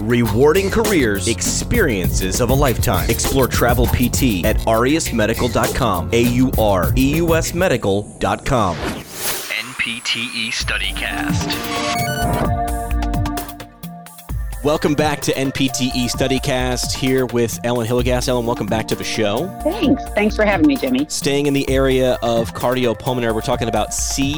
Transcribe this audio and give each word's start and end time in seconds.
Rewarding 0.00 0.70
careers, 0.70 1.28
experiences 1.28 2.40
of 2.40 2.50
a 2.50 2.54
lifetime. 2.54 3.08
Explore 3.10 3.48
travel 3.48 3.86
PT 3.86 4.44
at 4.44 4.58
aureusmedical.com. 4.66 6.10
A 6.12 6.22
U 6.22 6.50
R 6.58 6.92
E 6.96 7.16
U 7.16 7.34
S 7.34 7.54
medical.com. 7.54 8.76
NPTE 8.76 10.50
StudyCast. 10.50 12.23
Welcome 14.64 14.94
back 14.94 15.20
to 15.20 15.32
NPTE 15.34 16.10
StudyCast 16.10 16.92
here 16.92 17.26
with 17.26 17.60
Ellen 17.64 17.86
Hillegass. 17.86 18.28
Ellen, 18.28 18.46
welcome 18.46 18.66
back 18.66 18.88
to 18.88 18.94
the 18.94 19.04
show. 19.04 19.46
Thanks. 19.62 20.02
Thanks 20.14 20.34
for 20.34 20.46
having 20.46 20.66
me, 20.66 20.76
Jimmy. 20.76 21.04
Staying 21.10 21.44
in 21.44 21.52
the 21.52 21.68
area 21.68 22.16
of 22.22 22.54
cardiopulmonary, 22.54 23.34
we're 23.34 23.42
talking 23.42 23.68
about 23.68 23.90
COPD. 23.90 24.34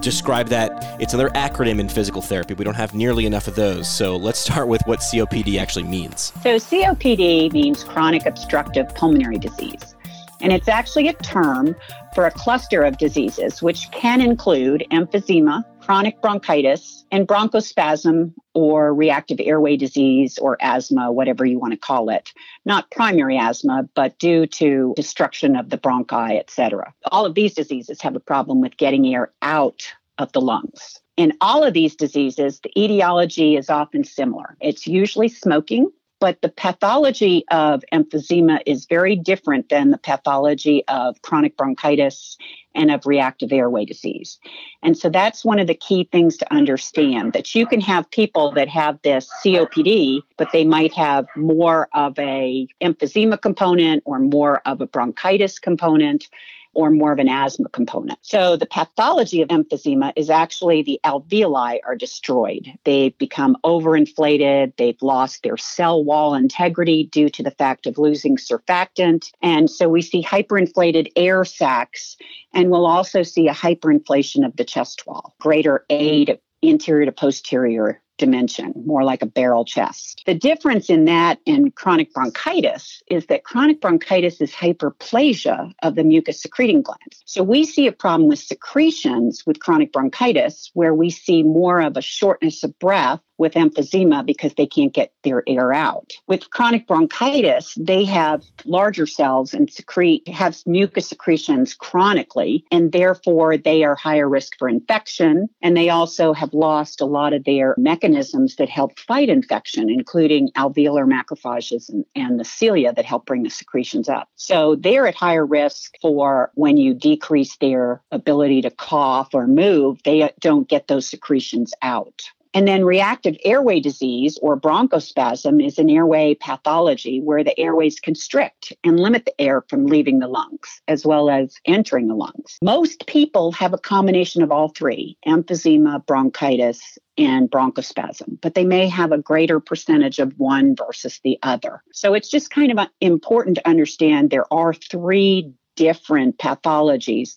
Describe 0.00 0.46
that. 0.50 1.00
It's 1.00 1.14
another 1.14 1.30
acronym 1.30 1.80
in 1.80 1.88
physical 1.88 2.22
therapy. 2.22 2.54
We 2.54 2.64
don't 2.64 2.76
have 2.76 2.94
nearly 2.94 3.26
enough 3.26 3.48
of 3.48 3.56
those. 3.56 3.90
So 3.90 4.16
let's 4.16 4.38
start 4.38 4.68
with 4.68 4.82
what 4.86 5.00
COPD 5.00 5.58
actually 5.58 5.86
means. 5.86 6.32
So, 6.40 6.50
COPD 6.54 7.52
means 7.52 7.82
chronic 7.82 8.24
obstructive 8.24 8.94
pulmonary 8.94 9.38
disease. 9.38 9.96
And 10.42 10.52
it's 10.52 10.68
actually 10.68 11.08
a 11.08 11.14
term 11.14 11.74
for 12.14 12.26
a 12.26 12.30
cluster 12.30 12.84
of 12.84 12.98
diseases, 12.98 13.62
which 13.62 13.90
can 13.90 14.20
include 14.20 14.86
emphysema, 14.92 15.64
chronic 15.90 16.22
bronchitis, 16.22 17.04
and 17.10 17.26
bronchospasm 17.26 18.32
or 18.54 18.94
reactive 18.94 19.40
airway 19.40 19.76
disease 19.76 20.38
or 20.38 20.56
asthma, 20.60 21.10
whatever 21.10 21.44
you 21.44 21.58
want 21.58 21.72
to 21.72 21.76
call 21.76 22.10
it. 22.10 22.32
Not 22.64 22.88
primary 22.92 23.36
asthma, 23.36 23.88
but 23.96 24.16
due 24.20 24.46
to 24.46 24.92
destruction 24.94 25.56
of 25.56 25.70
the 25.70 25.76
bronchi, 25.76 26.38
et 26.38 26.48
cetera. 26.48 26.94
All 27.10 27.26
of 27.26 27.34
these 27.34 27.54
diseases 27.54 28.00
have 28.02 28.14
a 28.14 28.20
problem 28.20 28.60
with 28.60 28.76
getting 28.76 29.12
air 29.12 29.32
out 29.42 29.82
of 30.18 30.30
the 30.30 30.40
lungs. 30.40 31.00
In 31.16 31.32
all 31.40 31.64
of 31.64 31.74
these 31.74 31.96
diseases, 31.96 32.60
the 32.60 32.70
etiology 32.80 33.56
is 33.56 33.68
often 33.68 34.04
similar. 34.04 34.56
It's 34.60 34.86
usually 34.86 35.28
smoking, 35.28 35.90
but 36.20 36.40
the 36.40 36.50
pathology 36.50 37.44
of 37.50 37.82
emphysema 37.92 38.60
is 38.64 38.86
very 38.86 39.16
different 39.16 39.70
than 39.70 39.90
the 39.90 39.98
pathology 39.98 40.84
of 40.86 41.20
chronic 41.22 41.56
bronchitis 41.56 42.36
and 42.74 42.90
of 42.90 43.06
reactive 43.06 43.52
airway 43.52 43.84
disease. 43.84 44.38
And 44.82 44.96
so 44.96 45.08
that's 45.08 45.44
one 45.44 45.58
of 45.58 45.66
the 45.66 45.74
key 45.74 46.08
things 46.10 46.36
to 46.38 46.52
understand 46.52 47.32
that 47.32 47.54
you 47.54 47.66
can 47.66 47.80
have 47.80 48.10
people 48.10 48.52
that 48.52 48.68
have 48.68 49.00
this 49.02 49.28
COPD, 49.44 50.22
but 50.36 50.52
they 50.52 50.64
might 50.64 50.92
have 50.94 51.26
more 51.36 51.88
of 51.94 52.18
a 52.18 52.68
emphysema 52.80 53.40
component 53.40 54.02
or 54.06 54.18
more 54.18 54.62
of 54.66 54.80
a 54.80 54.86
bronchitis 54.86 55.58
component 55.58 56.28
or 56.72 56.90
more 56.90 57.12
of 57.12 57.18
an 57.18 57.28
asthma 57.28 57.68
component. 57.70 58.18
So 58.22 58.56
the 58.56 58.66
pathology 58.66 59.42
of 59.42 59.48
emphysema 59.48 60.12
is 60.16 60.30
actually 60.30 60.82
the 60.82 61.00
alveoli 61.04 61.80
are 61.84 61.96
destroyed. 61.96 62.72
They've 62.84 63.16
become 63.18 63.56
overinflated. 63.64 64.76
They've 64.76 65.00
lost 65.02 65.42
their 65.42 65.56
cell 65.56 66.04
wall 66.04 66.34
integrity 66.34 67.04
due 67.04 67.28
to 67.30 67.42
the 67.42 67.50
fact 67.50 67.86
of 67.86 67.98
losing 67.98 68.36
surfactant. 68.36 69.32
And 69.42 69.70
so 69.70 69.88
we 69.88 70.02
see 70.02 70.22
hyperinflated 70.22 71.08
air 71.16 71.44
sacs, 71.44 72.16
and 72.54 72.70
we'll 72.70 72.86
also 72.86 73.22
see 73.22 73.48
a 73.48 73.54
hyperinflation 73.54 74.44
of 74.46 74.56
the 74.56 74.64
chest 74.64 75.06
wall, 75.06 75.34
greater 75.40 75.84
A 75.90 76.24
to 76.26 76.38
anterior 76.62 77.06
to 77.06 77.12
posterior 77.12 78.02
dimension, 78.20 78.72
more 78.86 79.02
like 79.02 79.22
a 79.22 79.26
barrel 79.26 79.64
chest. 79.64 80.22
The 80.26 80.34
difference 80.34 80.90
in 80.90 81.06
that 81.06 81.38
and 81.46 81.74
chronic 81.74 82.12
bronchitis 82.12 83.02
is 83.10 83.26
that 83.26 83.44
chronic 83.44 83.80
bronchitis 83.80 84.40
is 84.40 84.52
hyperplasia 84.52 85.72
of 85.82 85.96
the 85.96 86.04
mucus 86.04 86.40
secreting 86.40 86.82
glands. 86.82 87.22
So 87.24 87.42
we 87.42 87.64
see 87.64 87.86
a 87.86 87.92
problem 87.92 88.28
with 88.28 88.38
secretions 88.38 89.44
with 89.46 89.58
chronic 89.58 89.92
bronchitis 89.92 90.70
where 90.74 90.94
we 90.94 91.10
see 91.10 91.42
more 91.42 91.80
of 91.80 91.96
a 91.96 92.02
shortness 92.02 92.62
of 92.62 92.78
breath 92.78 93.20
with 93.40 93.54
emphysema 93.54 94.24
because 94.24 94.52
they 94.54 94.66
can't 94.66 94.92
get 94.92 95.14
their 95.24 95.42
air 95.46 95.72
out. 95.72 96.12
With 96.26 96.50
chronic 96.50 96.86
bronchitis, 96.86 97.74
they 97.80 98.04
have 98.04 98.44
larger 98.66 99.06
cells 99.06 99.54
and 99.54 99.70
secrete 99.70 100.28
have 100.28 100.58
mucus 100.66 101.08
secretions 101.08 101.72
chronically, 101.72 102.64
and 102.70 102.92
therefore 102.92 103.56
they 103.56 103.82
are 103.82 103.94
higher 103.94 104.28
risk 104.28 104.58
for 104.58 104.68
infection. 104.68 105.48
And 105.62 105.74
they 105.74 105.88
also 105.88 106.34
have 106.34 106.52
lost 106.52 107.00
a 107.00 107.06
lot 107.06 107.32
of 107.32 107.44
their 107.44 107.74
mechanisms 107.78 108.56
that 108.56 108.68
help 108.68 108.98
fight 108.98 109.30
infection, 109.30 109.88
including 109.88 110.50
alveolar 110.50 111.08
macrophages 111.08 111.88
and, 111.88 112.04
and 112.14 112.38
the 112.38 112.44
cilia 112.44 112.92
that 112.92 113.06
help 113.06 113.24
bring 113.24 113.42
the 113.42 113.50
secretions 113.50 114.06
up. 114.06 114.28
So 114.36 114.76
they're 114.76 115.06
at 115.06 115.14
higher 115.14 115.46
risk 115.46 115.94
for 116.02 116.50
when 116.56 116.76
you 116.76 116.92
decrease 116.92 117.56
their 117.56 118.02
ability 118.10 118.60
to 118.62 118.70
cough 118.70 119.30
or 119.32 119.46
move, 119.46 120.02
they 120.04 120.30
don't 120.40 120.68
get 120.68 120.88
those 120.88 121.06
secretions 121.08 121.72
out. 121.80 122.20
And 122.52 122.66
then 122.66 122.84
reactive 122.84 123.36
airway 123.44 123.80
disease 123.80 124.38
or 124.42 124.58
bronchospasm 124.58 125.64
is 125.64 125.78
an 125.78 125.88
airway 125.88 126.34
pathology 126.34 127.20
where 127.20 127.44
the 127.44 127.58
airways 127.58 128.00
constrict 128.00 128.72
and 128.82 128.98
limit 128.98 129.24
the 129.24 129.40
air 129.40 129.64
from 129.68 129.86
leaving 129.86 130.18
the 130.18 130.26
lungs 130.26 130.82
as 130.88 131.06
well 131.06 131.30
as 131.30 131.54
entering 131.64 132.08
the 132.08 132.14
lungs. 132.14 132.58
Most 132.62 133.06
people 133.06 133.52
have 133.52 133.72
a 133.72 133.78
combination 133.78 134.42
of 134.42 134.50
all 134.50 134.68
three 134.68 135.16
emphysema, 135.26 136.04
bronchitis, 136.06 136.98
and 137.16 137.50
bronchospasm, 137.50 138.40
but 138.40 138.54
they 138.54 138.64
may 138.64 138.88
have 138.88 139.12
a 139.12 139.18
greater 139.18 139.60
percentage 139.60 140.18
of 140.18 140.32
one 140.38 140.74
versus 140.74 141.20
the 141.22 141.38
other. 141.42 141.82
So 141.92 142.14
it's 142.14 142.30
just 142.30 142.50
kind 142.50 142.76
of 142.76 142.88
important 143.00 143.56
to 143.56 143.68
understand 143.68 144.30
there 144.30 144.52
are 144.52 144.72
three 144.74 145.52
different 145.76 146.38
pathologies 146.38 147.36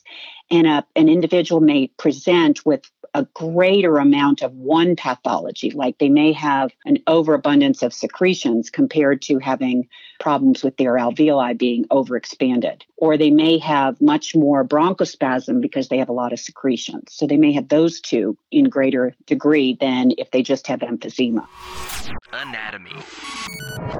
and 0.49 0.67
a, 0.67 0.85
an 0.95 1.09
individual 1.09 1.61
may 1.61 1.87
present 1.97 2.65
with 2.65 2.83
a 3.13 3.25
greater 3.33 3.97
amount 3.97 4.41
of 4.41 4.53
one 4.53 4.95
pathology, 4.95 5.71
like 5.71 5.97
they 5.99 6.09
may 6.09 6.31
have 6.33 6.71
an 6.85 6.97
overabundance 7.07 7.83
of 7.83 7.93
secretions 7.93 8.69
compared 8.69 9.21
to 9.23 9.37
having 9.39 9.87
problems 10.23 10.63
with 10.63 10.77
their 10.77 10.93
alveoli 10.93 11.55
being 11.57 11.83
overexpanded. 11.89 12.81
Or 12.95 13.17
they 13.17 13.29
may 13.29 13.57
have 13.57 13.99
much 13.99 14.33
more 14.33 14.63
bronchospasm 14.65 15.59
because 15.61 15.89
they 15.89 15.97
have 15.97 16.07
a 16.07 16.13
lot 16.13 16.31
of 16.31 16.39
secretions. 16.39 17.13
So 17.13 17.27
they 17.27 17.35
may 17.35 17.51
have 17.51 17.67
those 17.67 17.99
two 17.99 18.37
in 18.49 18.69
greater 18.69 19.13
degree 19.25 19.77
than 19.79 20.11
if 20.17 20.31
they 20.31 20.41
just 20.41 20.65
have 20.67 20.79
emphysema. 20.79 21.45
Anatomy. 22.31 22.95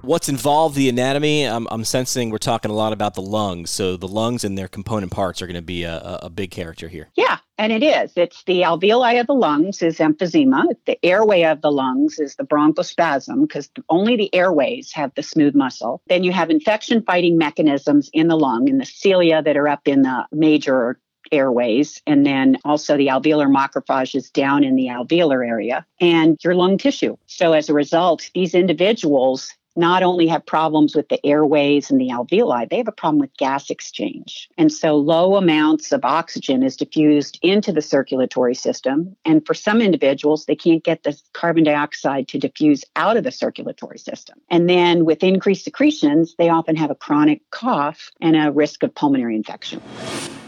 What's 0.02 0.30
involved 0.30 0.76
the 0.76 0.88
anatomy? 0.88 1.44
I'm, 1.44 1.68
I'm 1.70 1.84
sensing 1.84 2.30
we're 2.30 2.38
talking 2.38 2.72
a 2.72 2.74
lot 2.74 2.94
about 2.94 3.16
the 3.16 3.22
lungs. 3.22 3.70
So 3.70 3.98
the 3.98 4.08
lungs 4.08 4.46
and 4.46 4.58
their 4.58 4.70
component 4.70 5.12
parts 5.12 5.42
are 5.42 5.48
going 5.48 5.56
to 5.56 5.62
be 5.62 5.84
a, 5.84 6.20
a 6.24 6.30
big 6.30 6.52
character 6.52 6.88
here. 6.88 7.10
Yeah, 7.16 7.38
and 7.58 7.72
it 7.72 7.84
is. 7.84 8.14
It's 8.16 8.44
the 8.46 8.62
alveoli 8.62 9.20
of 9.20 9.28
the 9.28 9.34
lungs 9.34 9.82
is 9.82 10.00
emphysema. 10.00 10.64
The 10.86 11.04
airway 11.06 11.44
of 11.44 11.62
the 11.62 11.72
lungs 11.72 12.20
is 12.20 12.36
the 12.36 12.44
bronchospasm 12.44 13.42
because 13.42 13.70
only 13.90 14.16
the 14.16 14.34
airways 14.34 14.92
have 14.94 15.14
the 15.16 15.24
smooth 15.24 15.56
muscle. 15.56 16.02
Then 16.14 16.24
you 16.24 16.32
have 16.32 16.52
infection 16.52 17.02
fighting 17.02 17.40
mechanisms 17.40 18.12
in 18.14 18.28
the 18.28 18.38
lung 18.38 18.70
and 18.70 18.80
the 18.80 18.86
cilia 18.86 19.42
that 19.42 19.58
are 19.58 19.68
up 19.68 19.88
in 19.88 20.04
the 20.04 20.28
major 20.32 21.00
airways, 21.32 22.04
and 22.06 22.24
then 22.24 22.60
also 22.64 22.96
the 22.98 23.08
alveolar 23.08 23.52
macrophages 23.52 24.32
down 24.32 24.64
in 24.64 24.76
the 24.76 24.90
alveolar 24.90 25.44
area 25.44 25.88
and 26.00 26.38
your 26.44 26.54
lung 26.54 26.78
tissue. 26.78 27.18
So 27.26 27.54
as 27.54 27.68
a 27.68 27.74
result, 27.74 28.30
these 28.36 28.54
individuals 28.54 29.52
not 29.76 30.04
only 30.04 30.28
have 30.28 30.46
problems 30.46 30.96
with 30.96 31.10
the 31.10 31.24
airways 31.26 31.90
and 31.90 32.00
the 32.00 32.10
alveoli, 32.10 32.70
they 32.70 32.78
have 32.78 32.88
a 32.88 32.92
problem 32.92 33.20
with 33.20 33.36
gas 33.38 33.70
exchange. 33.70 34.50
And 34.58 34.72
so 34.72 34.96
low 34.96 35.36
amounts 35.36 35.92
of 35.92 36.06
oxygen 36.06 36.64
is 36.64 36.78
diffused 36.78 37.40
into 37.42 37.72
the 37.72 37.82
circulatory 37.82 38.56
system. 38.56 39.16
And 39.26 39.46
for 39.46 39.54
some 39.54 39.82
individuals, 39.82 40.46
they 40.46 40.56
can't 40.56 40.84
get 40.84 41.04
the 41.04 41.20
carbon 41.34 41.64
dioxide 41.64 42.28
to 42.30 42.38
diffuse 42.38 42.84
out 42.96 43.18
of 43.18 43.24
the 43.24 43.32
circulatory 43.32 44.00
system. 44.00 44.40
And 44.50 44.70
then 44.70 45.06
with 45.06 45.24
increased 45.24 45.64
secretions, 45.64 46.36
they 46.38 46.50
often 46.50 46.76
have 46.76 46.92
a 46.92 46.96
chronic 46.96 47.50
cough 47.52 48.12
and 48.22 48.36
a 48.36 48.52
risk 48.52 48.84
of 48.84 48.94
pulmonary 48.94 49.36
infection 49.36 49.82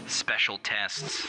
special 0.08 0.58
tests. 0.58 1.26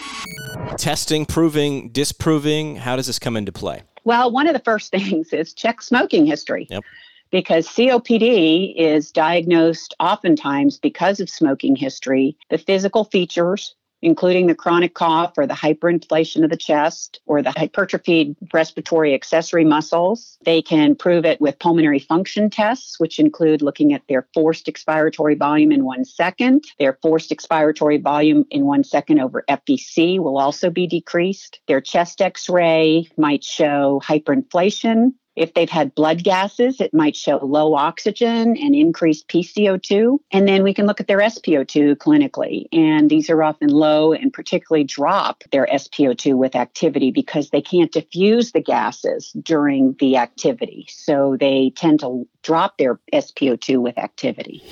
Testing, 0.78 1.26
proving, 1.26 1.90
disproving. 1.90 2.76
How 2.76 2.96
does 2.96 3.08
this 3.08 3.18
come 3.18 3.36
into 3.36 3.52
play? 3.52 3.82
Well, 4.04 4.32
one 4.32 4.48
of 4.48 4.54
the 4.54 4.60
first 4.60 4.92
things 4.92 5.34
is 5.34 5.54
check 5.54 5.82
smoking 5.82 6.28
history. 6.28 6.68
Yep 6.70 6.84
because 7.32 7.68
COPD 7.68 8.76
is 8.76 9.12
diagnosed 9.12 9.96
oftentimes 10.00 10.78
because 10.78 11.20
of 11.20 11.30
smoking 11.30 11.76
history. 11.76 12.38
The 12.50 12.58
physical 12.58 13.04
features, 13.04 13.76
including 14.02 14.48
the 14.48 14.56
chronic 14.56 14.94
cough 14.94 15.34
or 15.38 15.48
the 15.48 15.54
hyperinflation 15.54 16.44
of 16.44 16.50
the 16.50 16.58
chest 16.58 17.20
or 17.26 17.42
the 17.42 17.50
hypertrophied 17.50 18.36
respiratory 18.54 19.14
accessory 19.14 19.66
muscles. 19.66 20.38
They 20.46 20.62
can 20.62 20.96
prove 20.96 21.26
it 21.26 21.42
with 21.42 21.60
pulmonary 21.60 22.00
function 22.00 22.50
tests, 22.50 23.00
which 23.00 23.20
include 23.20 23.62
looking 23.62 23.94
at 23.94 24.04
their 24.08 24.28
forced 24.34 24.68
expiratory 24.68 25.38
volume 25.38 25.72
in 25.72 25.84
one 25.84 26.06
second. 26.06 26.66
Their 26.80 26.98
forced 27.02 27.32
expiratory 27.32 28.02
volume 28.02 28.46
in 28.52 28.66
one 28.66 28.84
second 28.84 29.20
over 29.20 29.44
FVC 29.50 30.20
will 30.20 30.38
also 30.38 30.70
be 30.70 30.88
decreased. 30.88 31.60
Their 31.68 31.82
chest 31.82 32.22
x 32.22 32.50
ray 32.50 33.10
might 33.18 33.44
show 33.44 34.02
hyperinflation 34.06 35.14
If 35.38 35.54
they've 35.54 35.70
had 35.70 35.94
blood 35.94 36.24
gases, 36.24 36.82
it 36.82 36.94
might 36.94 37.16
show 37.16 37.38
low 37.38 37.76
oxygen 37.76 38.58
and 38.58 38.74
increased 38.74 39.28
PCO2. 39.28 40.18
And 40.32 40.48
then 40.48 40.64
we 40.64 40.74
can 40.74 40.88
look 40.88 41.00
at 41.00 41.08
their 41.08 41.20
SPO2 41.20 41.98
clinically. 41.98 42.66
And 42.74 43.08
these 43.10 43.30
are 43.30 43.44
often 43.44 43.70
low 43.70 44.14
and 44.14 44.34
particularly 44.34 44.84
drop 44.84 45.44
their 45.52 45.68
SPO2 45.68 46.36
with 46.36 46.56
activity 46.56 47.12
because 47.12 47.52
they 47.52 47.62
can't 47.62 47.92
diffuse 47.92 48.52
the 48.52 48.62
gases 48.62 49.32
during 49.44 49.96
the 50.00 50.18
activity. 50.18 50.88
So 50.90 51.38
they 51.40 51.72
tend 51.76 52.00
to 52.00 52.28
drop 52.42 52.80
their 52.80 53.00
SPO2 53.14 53.78
with 53.80 53.98
activity 54.00 54.64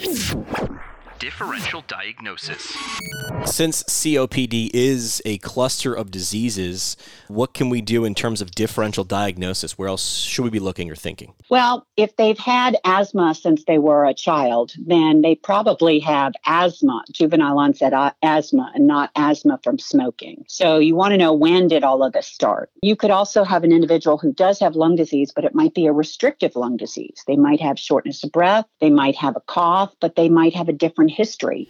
differential 1.20 1.84
diagnosis. 1.88 2.76
Since 3.46 3.84
COPD 3.84 4.70
is 4.74 5.22
a 5.26 5.38
cluster 5.40 5.94
of 5.94 6.12
diseases, 6.12 6.98
what 7.28 7.54
can 7.54 7.70
we 7.70 7.82
do 7.82 8.06
in 8.06 8.16
terms 8.16 8.42
of 8.42 8.52
differential 8.52 9.04
diagnosis? 9.04 9.78
Where 9.78 9.88
else 9.88 10.18
should 10.18 10.44
we 10.44 10.50
be 10.50 10.60
looking 10.60 10.90
or 10.90 10.96
thinking? 10.96 11.34
Well, 11.50 11.88
if 11.98 12.16
they've 12.16 12.38
had 12.38 12.78
asthma 12.84 13.36
since 13.36 13.64
they 13.66 13.78
were 13.78 14.06
a 14.06 14.14
child, 14.14 14.74
then 14.78 15.22
they 15.22 15.36
probably 15.36 16.00
have 16.00 16.34
asthma, 16.46 17.04
juvenile 17.12 17.60
onset 17.60 17.94
uh, 17.94 18.12
asthma, 18.22 18.72
and 18.76 18.88
not 18.88 19.12
asthma 19.16 19.60
from 19.64 19.80
smoking. 19.80 20.44
So 20.48 20.78
you 20.80 20.96
want 20.96 21.12
to 21.12 21.18
know 21.18 21.34
when 21.34 21.68
did 21.68 21.84
all 21.84 22.04
of 22.04 22.14
this 22.14 22.28
start? 22.28 22.72
You 22.82 22.96
could 22.96 23.12
also 23.12 23.44
have 23.44 23.64
an 23.64 23.72
individual 23.72 24.18
who 24.18 24.34
does 24.34 24.60
have 24.60 24.76
lung 24.76 24.96
disease, 24.96 25.32
but 25.36 25.46
it 25.46 25.56
might 25.56 25.74
be 25.74 25.86
a 25.86 25.94
restrictive 25.94 26.56
lung 26.56 26.78
disease. 26.78 27.24
They 27.28 27.38
might 27.38 27.62
have 27.62 27.80
shortness 27.80 28.24
of 28.24 28.32
breath, 28.32 28.66
they 28.80 28.90
might 28.90 29.16
have 29.16 29.36
a 29.36 29.42
cough, 29.42 29.94
but 30.00 30.16
they 30.16 30.30
might 30.30 30.54
have 30.54 30.70
a 30.70 30.74
different 30.74 31.05
history. 31.08 31.68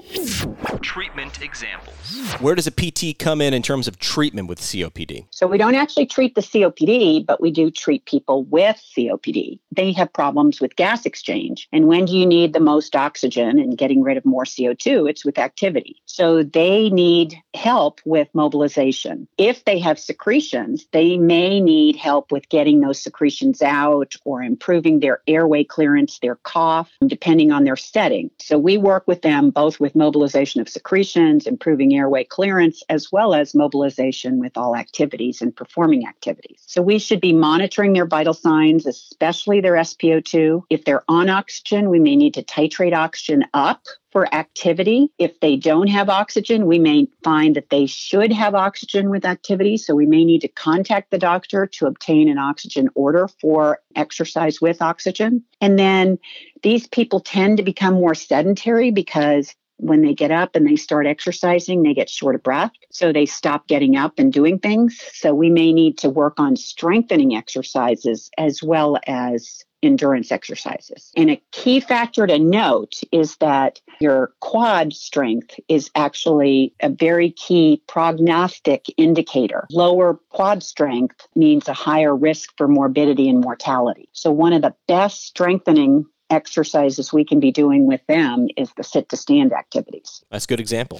Treatment 0.81 1.41
examples. 1.41 1.95
Where 2.39 2.55
does 2.55 2.67
a 2.67 2.71
PT 2.71 3.17
come 3.17 3.41
in 3.41 3.53
in 3.53 3.61
terms 3.61 3.87
of 3.87 3.99
treatment 3.99 4.47
with 4.47 4.59
COPD? 4.59 5.27
So 5.31 5.47
we 5.47 5.57
don't 5.57 5.75
actually 5.75 6.05
treat 6.05 6.35
the 6.35 6.41
COPD, 6.41 7.25
but 7.25 7.41
we 7.41 7.51
do 7.51 7.71
treat 7.71 8.05
people 8.05 8.43
with 8.45 8.81
COPD. 8.95 9.59
They 9.75 9.91
have 9.93 10.11
problems 10.13 10.61
with 10.61 10.75
gas 10.75 11.05
exchange. 11.05 11.67
And 11.71 11.87
when 11.87 12.05
do 12.05 12.17
you 12.17 12.25
need 12.25 12.53
the 12.53 12.59
most 12.59 12.95
oxygen 12.95 13.59
and 13.59 13.77
getting 13.77 14.01
rid 14.01 14.17
of 14.17 14.25
more 14.25 14.43
CO2? 14.43 15.09
It's 15.09 15.25
with 15.25 15.37
activity. 15.37 16.01
So 16.05 16.43
they 16.43 16.89
need 16.89 17.35
help 17.55 18.01
with 18.05 18.27
mobilization. 18.33 19.27
If 19.37 19.65
they 19.65 19.79
have 19.79 19.99
secretions, 19.99 20.85
they 20.91 21.17
may 21.17 21.59
need 21.59 21.95
help 21.95 22.31
with 22.31 22.49
getting 22.49 22.81
those 22.81 23.01
secretions 23.01 23.61
out 23.61 24.15
or 24.25 24.43
improving 24.43 24.99
their 24.99 25.21
airway 25.27 25.63
clearance, 25.63 26.19
their 26.19 26.35
cough, 26.35 26.91
depending 27.05 27.51
on 27.51 27.63
their 27.63 27.75
setting. 27.75 28.29
So 28.39 28.57
we 28.57 28.77
work 28.77 29.07
with 29.07 29.21
them 29.21 29.49
both 29.49 29.79
with 29.79 29.95
mobilization 29.95 30.61
of 30.61 30.69
secretions, 30.69 31.47
improving 31.47 31.95
airway 31.95 32.23
clearance, 32.23 32.83
as 32.89 33.11
well 33.11 33.33
as 33.33 33.55
mobilization 33.55 34.39
with 34.39 34.57
all 34.57 34.75
activities 34.75 35.41
and 35.41 35.55
performing 35.55 36.07
activities. 36.07 36.63
So 36.67 36.81
we 36.81 36.99
should 36.99 37.21
be 37.21 37.33
monitoring 37.33 37.93
their 37.93 38.05
vital 38.05 38.33
signs, 38.33 38.85
especially 38.85 39.61
their 39.61 39.75
SPO2. 39.75 40.63
If 40.69 40.85
they're 40.85 41.03
on 41.07 41.29
oxygen, 41.29 41.89
we 41.89 41.99
may 41.99 42.15
need 42.15 42.35
to 42.35 42.43
titrate 42.43 42.93
oxygen 42.93 43.45
up 43.53 43.85
for 44.15 44.33
activity. 44.33 45.09
If 45.19 45.41
they 45.41 45.57
don't 45.57 45.87
have 45.87 46.07
oxygen, 46.07 46.67
we 46.67 46.79
may 46.79 47.09
find 47.21 47.53
that 47.57 47.69
they 47.69 47.85
should 47.85 48.31
have 48.31 48.55
oxygen 48.55 49.09
with 49.09 49.25
activity. 49.25 49.75
So 49.75 49.93
we 49.93 50.05
may 50.05 50.23
need 50.23 50.39
to 50.43 50.47
contact 50.47 51.11
the 51.11 51.17
doctor 51.17 51.67
to 51.67 51.85
obtain 51.85 52.29
an 52.29 52.37
oxygen 52.37 52.87
order 52.95 53.27
for 53.41 53.79
exercise 53.93 54.61
with 54.61 54.81
oxygen. 54.81 55.43
And 55.59 55.77
then 55.77 56.17
these 56.63 56.87
people 56.87 57.19
tend 57.19 57.57
to 57.57 57.63
become 57.63 57.95
more 57.95 58.15
sedentary 58.15 58.89
because 58.89 59.53
when 59.79 60.01
they 60.01 60.13
get 60.13 60.31
up 60.31 60.55
and 60.55 60.65
they 60.65 60.77
start 60.77 61.05
exercising, 61.05 61.83
they 61.83 61.93
get 61.93 62.09
short 62.09 62.35
of 62.35 62.43
breath. 62.43 62.71
So 62.91 63.11
they 63.11 63.25
stop 63.25 63.67
getting 63.67 63.97
up 63.97 64.13
and 64.17 64.31
doing 64.31 64.59
things. 64.59 64.97
So 65.11 65.33
we 65.33 65.49
may 65.49 65.73
need 65.73 65.97
to 65.97 66.09
work 66.09 66.39
on 66.39 66.55
strengthening 66.55 67.35
exercises 67.35 68.29
as 68.37 68.63
well 68.63 68.97
as 69.07 69.64
endurance 69.85 70.31
exercises. 70.31 71.11
And 71.15 71.31
a 71.31 71.41
key 71.51 71.79
factor 71.79 72.27
to 72.27 72.39
note 72.39 73.01
is 73.11 73.37
that 73.37 73.79
your 73.99 74.33
quad 74.39 74.93
strength 74.93 75.59
is 75.67 75.89
actually 75.95 76.73
a 76.81 76.89
very 76.89 77.31
key 77.31 77.81
prognostic 77.87 78.85
indicator. 78.97 79.67
Lower 79.71 80.19
quad 80.29 80.63
strength 80.63 81.27
means 81.35 81.67
a 81.67 81.73
higher 81.73 82.15
risk 82.15 82.51
for 82.57 82.67
morbidity 82.67 83.29
and 83.29 83.41
mortality. 83.41 84.09
So, 84.13 84.31
one 84.31 84.53
of 84.53 84.61
the 84.61 84.75
best 84.87 85.25
strengthening 85.25 86.05
exercises 86.29 87.13
we 87.13 87.23
can 87.23 87.39
be 87.39 87.51
doing 87.51 87.85
with 87.85 88.01
them 88.07 88.47
is 88.57 88.71
the 88.77 88.83
sit 88.83 89.09
to 89.09 89.17
stand 89.17 89.53
activities. 89.53 90.23
That's 90.31 90.45
a 90.45 90.47
good 90.47 90.59
example. 90.59 90.99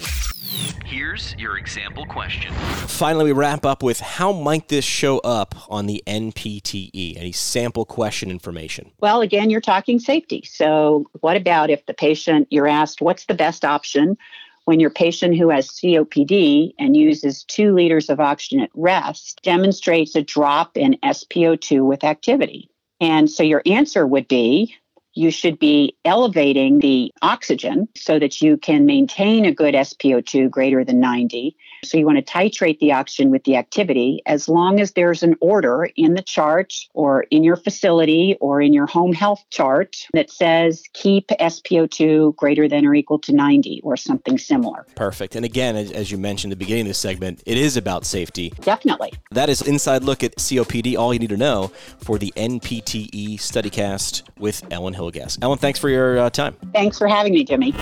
Here's 0.86 1.36
your 1.38 1.58
example 1.58 2.06
question. 2.06 2.54
Finally, 2.54 3.26
we 3.26 3.32
wrap 3.32 3.66
up 3.66 3.82
with 3.82 4.00
how 4.00 4.32
might 4.32 4.70
this 4.70 4.86
show 4.86 5.20
up 5.20 5.56
on 5.70 5.88
the 5.88 6.04
NPTE? 6.08 7.18
Any 7.18 7.32
sample 7.32 7.86
question 7.86 8.30
information? 8.30 8.92
Well, 9.00 9.22
again, 9.22 9.50
you're 9.50 9.62
talking 9.62 10.00
safety. 10.00 10.44
So, 10.46 11.06
what 11.22 11.36
about 11.38 11.70
if 11.70 11.86
the 11.86 11.94
patient, 11.94 12.48
you're 12.52 12.68
asked, 12.68 13.02
what's 13.02 13.26
the 13.26 13.34
best 13.34 13.66
option? 13.66 14.18
when 14.66 14.80
your 14.80 14.90
patient 14.90 15.38
who 15.38 15.50
has 15.50 15.70
COPD 15.70 16.74
and 16.80 16.98
uses 16.98 17.44
two 17.44 17.74
liters 17.74 18.10
of 18.10 18.20
oxygen 18.20 18.60
at 18.60 18.72
rest 18.74 19.40
demonstrates 19.44 20.16
a 20.16 20.24
drop 20.24 20.76
in 20.76 20.98
SPO2 21.04 21.86
with 21.86 22.04
activity. 22.04 22.68
And 23.00 23.30
so 23.30 23.44
your 23.44 23.62
answer 23.66 24.08
would 24.08 24.28
be 24.28 24.76
you 25.16 25.32
should 25.32 25.58
be 25.58 25.96
elevating 26.06 26.80
the 26.80 27.12
oxygen 27.22 27.88
so 27.96 28.20
that 28.20 28.42
you 28.42 28.58
can 28.58 28.86
maintain 28.86 29.46
a 29.46 29.52
good 29.52 29.74
SPO2 29.74 30.50
greater 30.52 30.84
than 30.84 31.00
90 31.00 31.56
so 31.86 31.98
you 31.98 32.06
want 32.06 32.18
to 32.18 32.34
titrate 32.34 32.80
the 32.80 32.92
oxygen 32.92 33.32
with 33.32 33.44
the 33.44 33.56
activity 33.56 34.22
as 34.26 34.50
long 34.50 34.80
as 34.80 34.94
there's 34.94 35.24
an 35.24 35.36
order 35.40 35.90
in 35.96 36.16
the 36.16 36.22
chart 36.22 36.74
or 36.94 37.24
in 37.32 37.44
your 37.44 37.56
facility 37.56 38.38
or 38.42 38.62
in 38.62 38.74
your 38.74 38.88
home 38.88 39.14
health 39.14 39.44
chart 39.50 39.96
that 40.14 40.30
says 40.30 40.84
keep 40.94 41.28
SPO2 41.28 42.36
greater 42.36 42.68
than 42.68 42.86
or 42.86 42.96
equal 42.96 43.20
to 43.20 43.34
90 43.34 43.82
or 43.84 43.96
something 43.96 44.38
similar. 44.38 44.86
Perfect. 44.96 45.36
And 45.36 45.46
again, 45.46 45.76
as 45.76 46.12
you 46.12 46.18
mentioned 46.18 46.52
at 46.52 46.60
the 46.60 46.66
beginning 46.66 46.86
of 46.86 46.90
this 46.90 46.98
segment, 46.98 47.44
it 47.46 47.58
is 47.58 47.78
about 47.78 48.06
safety. 48.06 48.52
Definitely. 48.62 49.14
That 49.32 49.50
is 49.50 49.62
Inside 49.62 50.04
Look 50.04 50.24
at 50.24 50.36
COPD, 50.36 50.98
all 50.98 51.14
you 51.14 51.20
need 51.20 51.30
to 51.30 51.38
know 51.38 51.72
for 52.00 52.18
the 52.18 52.34
NPTE 52.36 53.36
StudyCast 53.36 54.24
with 54.40 54.64
Ellen 54.72 54.94
Hillegass. 55.06 55.38
Ellen, 55.42 55.58
thanks 55.58 55.80
for 55.80 55.90
your 55.90 56.18
uh, 56.20 56.30
time. 56.30 56.56
Thanks 56.74 56.98
for 56.98 57.08
having 57.08 57.34
me, 57.34 57.44
Jimmy. 57.44 57.74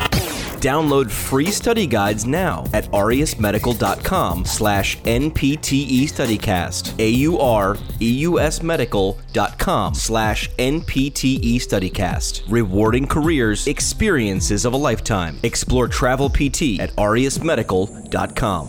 Download 0.63 1.11
free 1.11 1.51
study 1.51 1.85
guides 1.85 2.25
now 2.25 2.63
at 2.71 2.85
aureusmedical.com 2.91 4.45
slash 4.45 4.97
NPTE 4.99 6.03
StudyCast. 6.03 6.97
A-U-R-E-U-S 6.99 8.63
medical.com 8.63 9.93
slash 9.93 10.49
NPTE 10.51 11.55
StudyCast. 11.55 12.43
Rewarding 12.47 13.07
careers, 13.07 13.67
experiences 13.67 14.63
of 14.63 14.71
a 14.71 14.77
lifetime. 14.77 15.37
Explore 15.43 15.89
travel 15.89 16.29
PT 16.29 16.79
at 16.79 16.95
aureusmedical.com. 16.95 18.67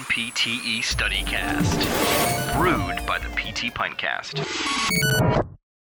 NPTE 0.00 0.82
StudyCast. 0.84 2.56
Brewed 2.56 3.04
by 3.06 3.18
the 3.18 3.28
PT 3.30 3.74
Pintcast. 3.74 5.48